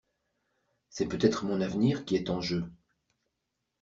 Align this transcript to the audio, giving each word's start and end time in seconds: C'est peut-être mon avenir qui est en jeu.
C'est 0.89 1.05
peut-être 1.05 1.45
mon 1.45 1.61
avenir 1.61 2.05
qui 2.05 2.15
est 2.15 2.31
en 2.31 2.41
jeu. 2.41 2.65